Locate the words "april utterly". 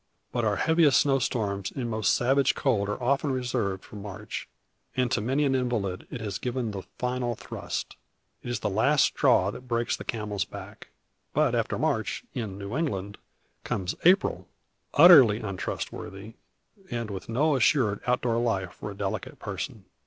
14.03-15.39